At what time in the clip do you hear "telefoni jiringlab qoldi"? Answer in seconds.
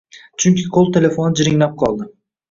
0.95-2.09